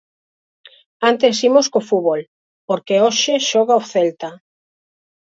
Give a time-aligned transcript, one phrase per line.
[1.09, 2.21] Antes imos co fútbol,
[2.67, 4.29] porque hoxe xoga o Celta.